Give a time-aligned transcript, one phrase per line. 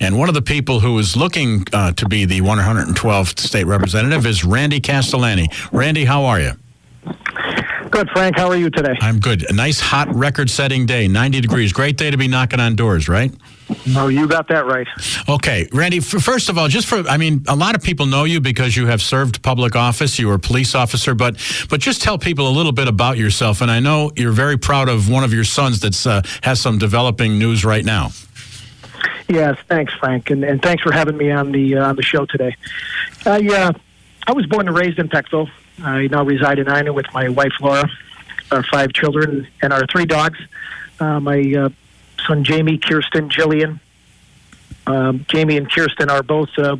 [0.00, 4.26] And one of the people who is looking uh, to be the 112th state representative
[4.26, 5.48] is Randy Castellani.
[5.70, 6.52] Randy, how are you?
[7.90, 8.38] Good, Frank.
[8.38, 8.96] How are you today?
[9.02, 9.48] I'm good.
[9.50, 11.74] A nice hot record setting day, 90 degrees.
[11.74, 13.30] Great day to be knocking on doors, right?
[13.86, 14.86] No, you got that right.
[15.28, 18.40] Okay, Randy, first of all, just for, I mean, a lot of people know you
[18.40, 20.18] because you have served public office.
[20.18, 21.36] You were a police officer, but,
[21.68, 23.60] but just tell people a little bit about yourself.
[23.60, 26.78] And I know you're very proud of one of your sons that uh, has some
[26.78, 28.08] developing news right now.
[29.32, 32.26] Yes, thanks, Frank, and, and thanks for having me on the uh, on the show
[32.26, 32.54] today.
[33.24, 33.72] Uh,
[34.26, 35.48] I was born and raised in Peckville.
[35.82, 37.88] I now reside in Eynon with my wife Laura,
[38.50, 40.38] our five children, and our three dogs.
[41.00, 41.70] Uh, my uh,
[42.26, 43.80] son Jamie, Kirsten, Jillian.
[44.86, 46.76] Um, Jamie and Kirsten are both uh,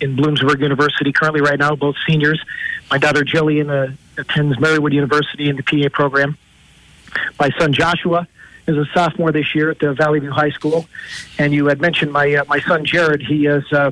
[0.00, 2.44] in Bloomsburg University currently right now, both seniors.
[2.90, 6.36] My daughter Jillian uh, attends Marywood University in the PA program.
[7.38, 8.26] My son Joshua
[8.66, 10.86] is a sophomore this year at the Valley View High School.
[11.38, 13.22] And you had mentioned my uh, my son Jared.
[13.22, 13.90] He has uh,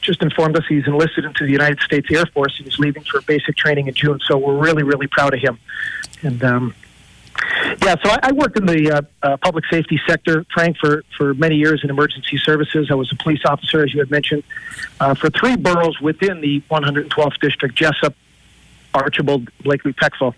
[0.00, 3.56] just informed us he's enlisted into the United States Air Force he's leaving for basic
[3.56, 4.20] training in June.
[4.26, 5.58] So we're really really proud of him.
[6.22, 6.74] And um,
[7.82, 11.34] yeah, so I, I worked in the uh, uh, public safety sector, Frank, for, for
[11.34, 12.88] many years in emergency services.
[12.90, 14.44] I was a police officer, as you had mentioned,
[15.00, 18.14] uh, for three boroughs within the 112th district: Jessup,
[18.94, 20.34] Archbald, Blakely, Peckville.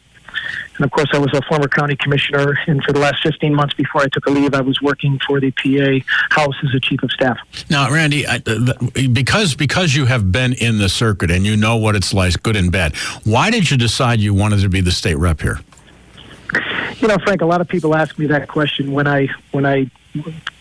[0.77, 3.74] And of course, I was a former county commissioner, and for the last 15 months
[3.74, 7.02] before I took a leave, I was working for the PA House as a chief
[7.02, 7.38] of staff.
[7.70, 11.77] Now, Randy, I, the, because because you have been in the circuit and you know
[11.77, 12.96] what it's like, good and bad.
[13.24, 15.60] Why did you decide you wanted to be the state rep here?
[16.98, 19.90] You know, Frank, a lot of people ask me that question when I when I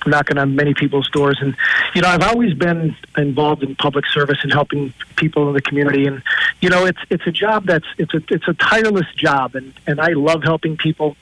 [0.06, 1.38] knocking on many people's doors.
[1.42, 1.56] And
[1.94, 6.06] you know I've always been involved in public service and helping people in the community.
[6.08, 6.22] And
[6.62, 9.56] you know it's it's a job that's it's a it's a tireless job.
[9.56, 11.16] And and I love helping people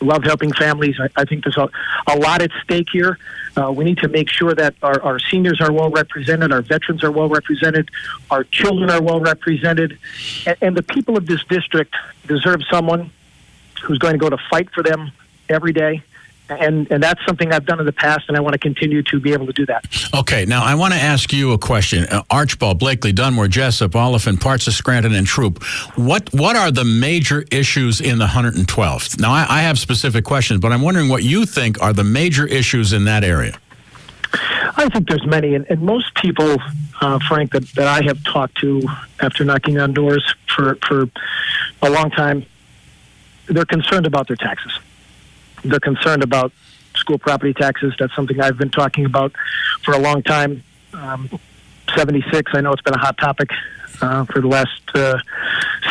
[0.00, 0.96] love helping families.
[1.00, 1.68] I, I think there's a,
[2.06, 3.18] a lot at stake here.
[3.56, 7.02] Uh, we need to make sure that our, our seniors are well represented our veterans
[7.02, 7.90] are well represented
[8.30, 9.98] our children are well represented.
[10.46, 11.94] And, and the people of this district
[12.26, 13.10] deserve someone
[13.82, 15.10] who's going to go to fight for them
[15.48, 16.02] every day
[16.50, 19.20] and and that's something I've done in the past, and I want to continue to
[19.20, 19.84] be able to do that.
[20.14, 24.40] Okay, now I want to ask you a question: uh, Archbald, Blakely, Dunmore, Jessup, Olyphant,
[24.40, 25.62] parts of Scranton, and Throop.
[25.96, 29.20] What what are the major issues in the 112th?
[29.20, 32.46] Now I, I have specific questions, but I'm wondering what you think are the major
[32.46, 33.58] issues in that area.
[34.76, 36.58] I think there's many, and, and most people,
[37.00, 38.82] uh, Frank, that, that I have talked to
[39.20, 41.08] after knocking on doors for for
[41.82, 42.44] a long time,
[43.46, 44.78] they're concerned about their taxes
[45.64, 46.52] they're concerned about
[46.96, 47.94] school property taxes.
[47.98, 49.32] That's something I've been talking about
[49.84, 50.62] for a long time.
[50.92, 51.30] Um,
[51.94, 53.50] 76, I know it's been a hot topic
[54.00, 55.18] uh, for the last uh,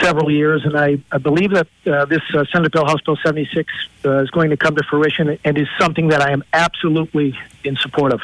[0.02, 3.72] several years, and I, I believe that uh, this uh, Senate Bill, House Bill 76,
[4.06, 7.76] uh, is going to come to fruition and is something that I am absolutely in
[7.78, 8.22] support of.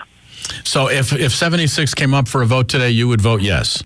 [0.64, 3.84] So if, if 76 came up for a vote today, you would vote yes?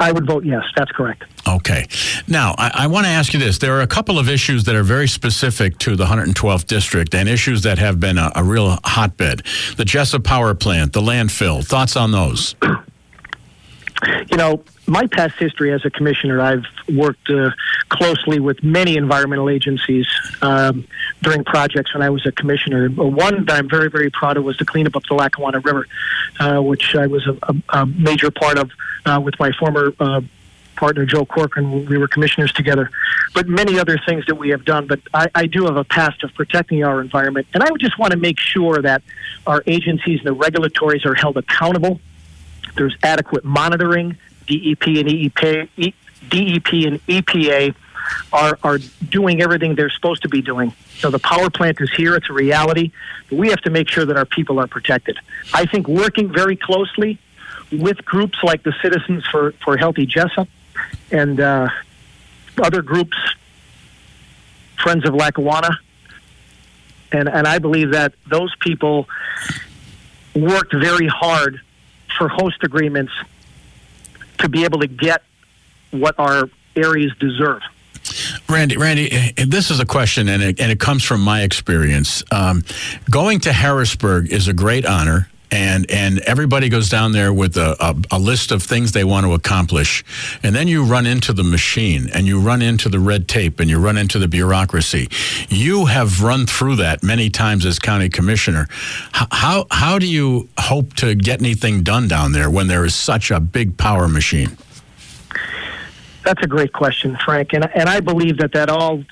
[0.00, 0.64] I would vote yes.
[0.76, 1.24] That's correct.
[1.46, 1.86] Okay.
[2.26, 3.58] Now, I, I want to ask you this.
[3.58, 7.28] There are a couple of issues that are very specific to the 112th district and
[7.28, 9.42] issues that have been a, a real hotbed.
[9.76, 11.64] The Jessup Power Plant, the landfill.
[11.64, 12.54] Thoughts on those?
[14.34, 17.50] You know, my past history as a commissioner, I've worked uh,
[17.88, 20.08] closely with many environmental agencies
[20.42, 20.88] um,
[21.22, 22.88] during projects when I was a commissioner.
[22.88, 25.86] One that I'm very, very proud of was the cleanup of the Lackawanna River,
[26.40, 28.72] uh, which I was a, a, a major part of
[29.06, 30.20] uh, with my former uh,
[30.74, 31.86] partner Joe Corcoran.
[31.86, 32.90] We were commissioners together,
[33.34, 34.88] but many other things that we have done.
[34.88, 38.00] But I, I do have a past of protecting our environment, and I would just
[38.00, 39.00] want to make sure that
[39.46, 42.00] our agencies and the regulatories are held accountable.
[42.76, 44.16] There's adequate monitoring.
[44.46, 47.74] DEP and DEP and EPA
[48.32, 48.78] are are
[49.08, 50.72] doing everything they're supposed to be doing.
[50.98, 52.92] So the power plant is here; it's a reality.
[53.30, 55.18] But we have to make sure that our people are protected.
[55.52, 57.18] I think working very closely
[57.72, 60.48] with groups like the Citizens for for Healthy Jessup
[61.10, 61.68] and uh,
[62.58, 63.16] other groups,
[64.82, 65.78] Friends of Lackawanna,
[67.12, 69.08] and and I believe that those people
[70.34, 71.60] worked very hard
[72.16, 73.12] for host agreements
[74.38, 75.22] to be able to get
[75.90, 77.62] what our areas deserve.
[78.48, 82.22] Randy, Randy, eh, this is a question, and it, and it comes from my experience.
[82.30, 82.62] Um,
[83.10, 87.76] going to Harrisburg is a great honor and and everybody goes down there with a,
[87.78, 90.04] a, a list of things they want to accomplish,
[90.42, 93.70] and then you run into the machine, and you run into the red tape, and
[93.70, 95.08] you run into the bureaucracy.
[95.48, 98.66] You have run through that many times as county commissioner.
[99.16, 102.96] H- how how do you hope to get anything done down there when there is
[102.96, 104.56] such a big power machine?
[106.24, 109.04] That's a great question, Frank, and and I believe that that all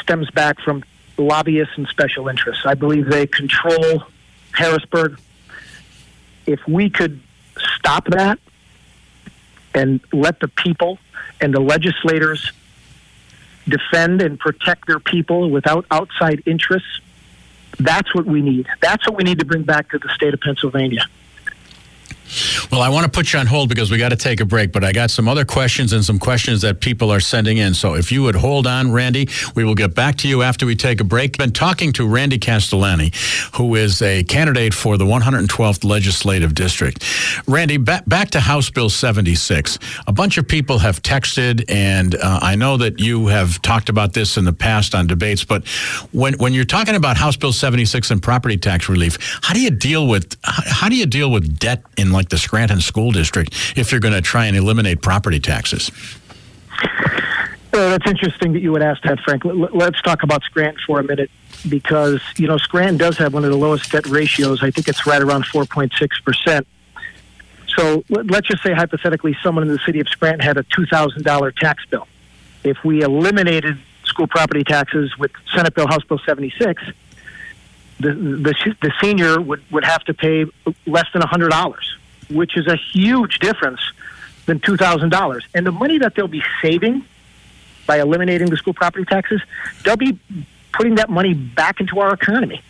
[0.00, 0.84] stems back from
[1.18, 2.64] lobbyists and special interests.
[2.64, 4.04] I believe they control
[4.52, 5.18] Harrisburg.
[6.46, 7.20] If we could
[7.76, 8.38] stop that
[9.74, 10.98] and let the people
[11.40, 12.52] and the legislators
[13.68, 17.00] defend and protect their people without outside interests,
[17.78, 18.66] that's what we need.
[18.80, 21.06] That's what we need to bring back to the state of Pennsylvania.
[22.70, 24.72] Well, I want to put you on hold because we got to take a break,
[24.72, 27.74] but I got some other questions and some questions that people are sending in.
[27.74, 30.76] So if you would hold on, Randy, we will get back to you after we
[30.76, 31.32] take a break.
[31.34, 33.12] I've Been talking to Randy Castellani,
[33.54, 37.04] who is a candidate for the 112th Legislative District.
[37.46, 39.78] Randy, back, back to House Bill 76.
[40.06, 44.12] A bunch of people have texted, and uh, I know that you have talked about
[44.12, 45.66] this in the past on debates, but
[46.12, 49.70] when, when you're talking about House Bill 76 and property tax relief, how do you
[49.70, 53.90] deal with how do you deal with debt in like the Scranton School District if
[53.90, 55.90] you're going to try and eliminate property taxes?
[57.72, 59.44] Uh, that's interesting that you would ask that, Frank.
[59.44, 61.30] Let's talk about Scranton for a minute
[61.68, 64.62] because, you know, Scranton does have one of the lowest debt ratios.
[64.62, 66.66] I think it's right around 4.6%.
[67.76, 71.84] So let's just say hypothetically someone in the city of Scranton had a $2,000 tax
[71.86, 72.08] bill.
[72.64, 76.82] If we eliminated school property taxes with Senate Bill House Bill 76,
[78.00, 80.46] the, the, the senior would, would have to pay
[80.86, 81.78] less than $100
[82.30, 83.80] which is a huge difference
[84.46, 85.42] than $2,000.
[85.54, 87.04] And the money that they'll be saving
[87.86, 89.40] by eliminating the school property taxes,
[89.84, 90.18] they'll be
[90.72, 92.62] putting that money back into our economy.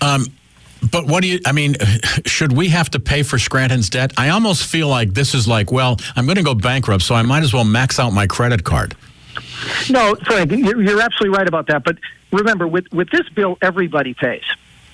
[0.00, 0.26] Um,
[0.90, 1.76] but what do you, I mean,
[2.26, 4.12] should we have to pay for Scranton's debt?
[4.16, 7.22] I almost feel like this is like, well, I'm going to go bankrupt, so I
[7.22, 8.96] might as well max out my credit card.
[9.90, 11.84] No, Frank, you're absolutely right about that.
[11.84, 11.98] But
[12.32, 14.44] remember, with, with this bill, everybody pays.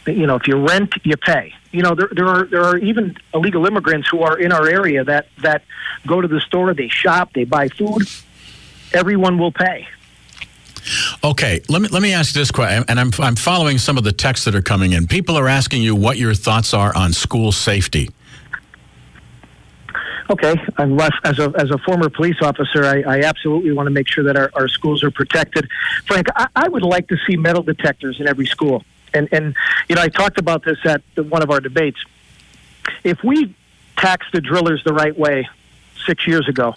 [0.06, 1.54] You know, if you rent, you pay.
[1.70, 5.04] You know, there, there are there are even illegal immigrants who are in our area
[5.04, 5.62] that that
[6.06, 8.08] go to the store, they shop, they buy food.
[8.92, 9.86] Everyone will pay.
[11.22, 14.12] Okay, let me let me ask this question, and I'm I'm following some of the
[14.12, 15.06] texts that are coming in.
[15.06, 18.10] People are asking you what your thoughts are on school safety.
[20.28, 24.08] Okay, unless as a as a former police officer, I, I absolutely want to make
[24.08, 25.68] sure that our, our schools are protected.
[26.06, 28.84] Frank, I, I would like to see metal detectors in every school.
[29.14, 29.54] And and
[29.88, 31.98] you know, I talked about this at one of our debates.
[33.04, 33.54] If we
[33.96, 35.48] taxed the drillers the right way
[36.06, 36.74] six years ago,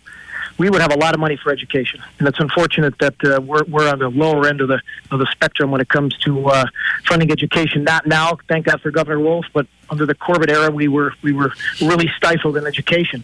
[0.57, 2.01] we would have a lot of money for education.
[2.19, 5.27] And it's unfortunate that uh, we're we're on the lower end of the of the
[5.31, 6.65] spectrum when it comes to uh,
[7.05, 7.83] funding education.
[7.83, 11.33] Not now, thank God for Governor Wolf, but under the Corbett era, we were we
[11.33, 13.23] were really stifled in education.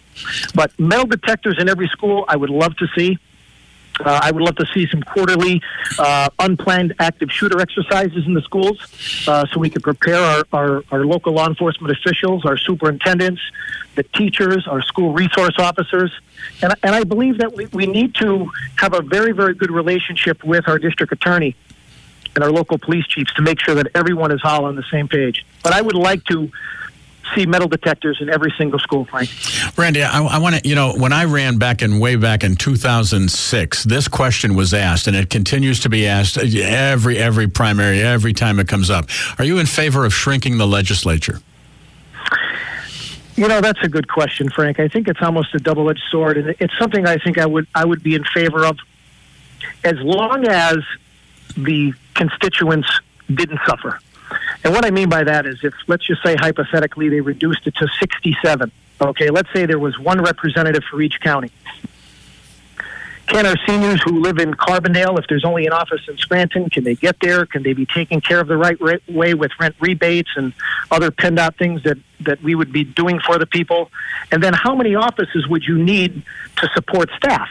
[0.54, 3.18] But metal detectors in every school, I would love to see.
[4.00, 5.60] Uh, I would love to see some quarterly
[5.98, 8.78] uh, unplanned active shooter exercises in the schools
[9.28, 13.40] uh, so we could prepare our, our, our, local law enforcement officials, our superintendents,
[13.94, 16.10] the teachers, our school resource officers.
[16.62, 20.42] And, and I believe that we, we need to have a very, very good relationship
[20.42, 21.54] with our district attorney
[22.34, 25.06] and our local police chiefs to make sure that everyone is all on the same
[25.06, 25.44] page.
[25.62, 26.50] But I would like to
[27.34, 29.30] see metal detectors in every single school, Frank.
[29.76, 32.56] Randy, I, I want to, you know, when I ran back in way back in
[32.56, 38.32] 2006, this question was asked, and it continues to be asked every every primary, every
[38.32, 39.08] time it comes up.
[39.38, 41.40] Are you in favor of shrinking the legislature?
[43.34, 44.78] You know, that's a good question, Frank.
[44.78, 47.84] I think it's almost a double-edged sword, and it's something I think I would I
[47.84, 48.78] would be in favor of,
[49.84, 50.78] as long as
[51.56, 52.88] the constituents
[53.32, 53.98] didn't suffer.
[54.64, 57.74] And what I mean by that is if, let's just say hypothetically, they reduced it
[57.76, 58.70] to 67.
[59.00, 61.50] Okay, let's say there was one representative for each county.
[63.26, 66.84] Can our seniors who live in Carbondale, if there's only an office in Scranton, can
[66.84, 67.46] they get there?
[67.46, 68.78] Can they be taken care of the right
[69.08, 70.52] way with rent rebates and
[70.90, 73.90] other PennDOT things that, that we would be doing for the people?
[74.30, 76.22] And then how many offices would you need
[76.56, 77.48] to support staff?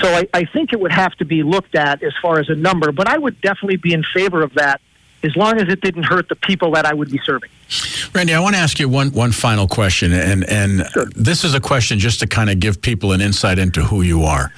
[0.00, 2.54] So I, I think it would have to be looked at as far as a
[2.54, 4.80] number, but I would definitely be in favor of that
[5.26, 7.50] as long as it didn't hurt the people that I would be serving.
[8.14, 11.06] Randy, I want to ask you one one final question, and and sure.
[11.16, 14.22] this is a question just to kind of give people an insight into who you
[14.22, 14.52] are.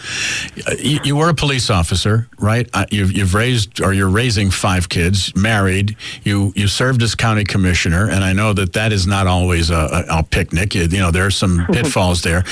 [0.79, 2.69] You, you were a police officer, right?
[2.75, 5.97] Uh, you've, you've raised or you're raising five kids, married.
[6.23, 10.07] You you served as county commissioner, and I know that that is not always a,
[10.09, 10.75] a, a picnic.
[10.75, 12.45] You, you know, there are some pitfalls there.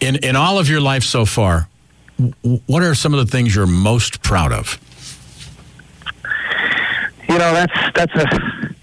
[0.00, 1.68] In in all of your life so far,
[2.66, 4.78] what are some of the things you're most proud of?
[7.36, 8.74] You know that's that's a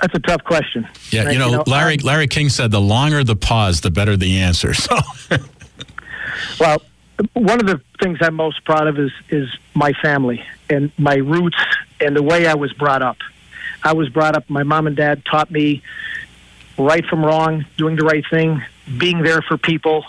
[0.00, 0.86] that's a tough question.
[1.10, 4.16] Yeah, Right, you know, Larry um, Larry King said the longer the pause, the better
[4.16, 4.74] the answer.
[4.74, 4.98] So,
[6.60, 6.82] Well,
[7.32, 11.58] one of the things I'm most proud of is is my family and my roots
[12.00, 13.16] and the way I was brought up.
[13.82, 14.48] I was brought up.
[14.48, 15.82] My mom and dad taught me
[16.78, 18.62] right from wrong, doing the right thing,
[18.98, 20.04] being there for people,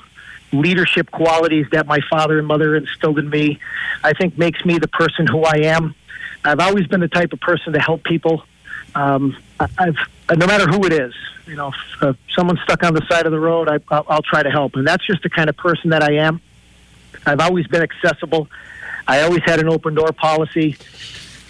[0.51, 3.59] leadership qualities that my father and mother instilled in me.
[4.03, 5.95] I think makes me the person who I am.
[6.47, 8.43] I've always been the type of person to help people.
[8.95, 9.97] Um, I've
[10.35, 11.13] no matter who it is,
[11.45, 14.21] you know, if uh, someone's stuck on the side of the road, I, I'll, I'll
[14.21, 16.41] try to help, and that's just the kind of person that I am.
[17.25, 18.49] I've always been accessible.
[19.07, 20.77] I always had an open door policy,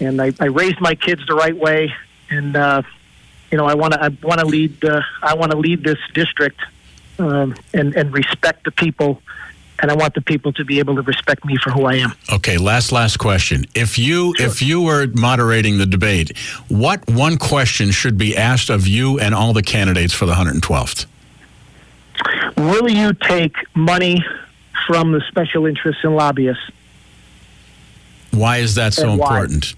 [0.00, 1.92] and I, I raised my kids the right way.
[2.30, 2.82] And uh,
[3.50, 5.98] you know, I want to I want to lead uh, I want to lead this
[6.14, 6.60] district
[7.18, 9.22] um, and and respect the people,
[9.80, 12.12] and I want the people to be able to respect me for who I am.
[12.32, 13.64] okay, last last question.
[13.74, 16.36] If you if you were moderating the debate,
[16.68, 21.06] what one question should be asked of you and all the candidates for the 112th?
[22.56, 24.24] Will you take money
[24.86, 26.70] from the special interests and lobbyists?
[28.32, 29.74] Why is that so important?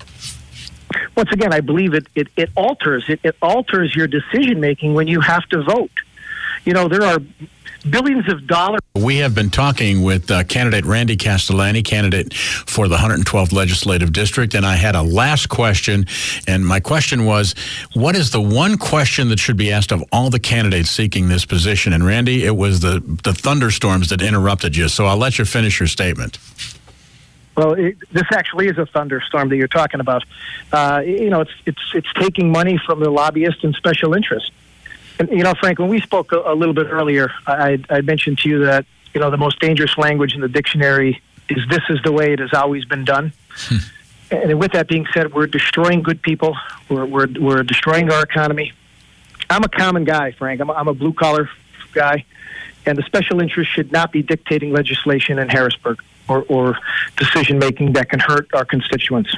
[1.17, 5.09] Once again, I believe it it, it alters it, it alters your decision making when
[5.09, 5.91] you have to vote.
[6.65, 7.19] You know, there are
[7.89, 8.81] billions of dollars.
[8.95, 14.55] We have been talking with uh, candidate Randy Castellani, candidate for the 112th Legislative District,
[14.55, 16.07] and I had a last question.
[16.47, 17.55] And my question was,
[17.95, 21.45] what is the one question that should be asked of all the candidates seeking this
[21.45, 21.93] position?
[21.93, 24.89] And Randy, it was the the thunderstorms that interrupted you.
[24.89, 26.39] So I'll let you finish your statement.
[27.57, 30.25] Well, it, this actually is a thunderstorm that you're talking about.
[30.73, 34.51] Uh, you know, it's it's it's taking money from the lobbyists and special interests.
[35.21, 38.39] And you know, Frank, when we spoke a, a little bit earlier, I, I mentioned
[38.39, 42.01] to you that you know the most dangerous language in the dictionary is "this is
[42.03, 43.77] the way it has always been done." Hmm.
[44.31, 46.57] and with that being said, we're destroying good people.
[46.89, 48.73] We're we're, we're destroying our economy.
[49.51, 50.63] I'm a common guy, Frank.
[50.63, 51.51] I'm a, I'm a blue collar
[51.93, 52.25] guy,
[52.87, 56.79] and the special interest should not be dictating legislation in Harrisburg or, or
[57.19, 59.37] decision making that can hurt our constituents.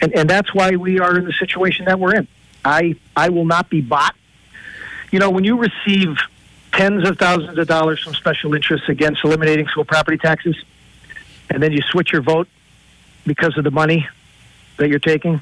[0.00, 2.26] And, and that's why we are in the situation that we're in.
[2.64, 4.14] I, I will not be bought.
[5.10, 6.16] You know, when you receive
[6.72, 10.56] tens of thousands of dollars from special interests against eliminating school property taxes,
[11.48, 12.48] and then you switch your vote
[13.26, 14.08] because of the money
[14.76, 15.40] that you're taking,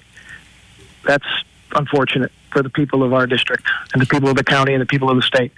[1.04, 1.26] that's
[1.74, 4.86] unfortunate for the people of our district and the people of the county and the
[4.86, 5.52] people of the state.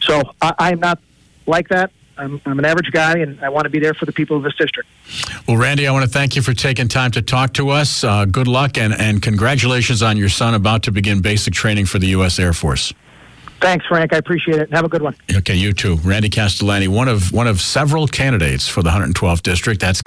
[0.00, 0.98] So I, I'm not
[1.46, 1.90] like that.
[2.18, 4.42] I'm, I'm an average guy, and I want to be there for the people of
[4.42, 4.88] this district.
[5.46, 8.02] Well, Randy, I want to thank you for taking time to talk to us.
[8.02, 12.00] Uh, good luck and, and congratulations on your son about to begin basic training for
[12.00, 12.38] the U.S.
[12.40, 12.92] Air Force.
[13.60, 14.12] Thanks, Frank.
[14.12, 14.72] I appreciate it.
[14.72, 15.16] Have a good one.
[15.32, 15.96] Okay, you too.
[15.96, 19.80] Randy Castellani, one of one of several candidates for the 112th district.
[19.80, 20.00] That's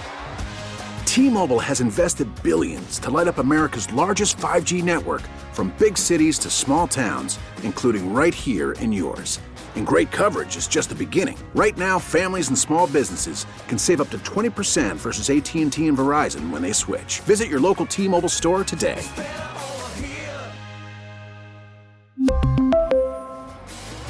[1.05, 6.50] T-Mobile has invested billions to light up America's largest 5G network from big cities to
[6.50, 9.41] small towns, including right here in yours.
[9.75, 11.38] And great coverage is just the beginning.
[11.53, 16.50] Right now, families and small businesses can save up to 20% versus AT&T and Verizon
[16.50, 17.20] when they switch.
[17.22, 19.03] Visit your local T-Mobile store today.